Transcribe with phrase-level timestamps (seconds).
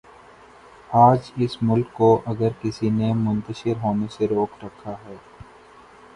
[0.99, 5.15] آج اس ملک کو اگر کسی نے منتشر ہونے سے روک رکھا ہے۔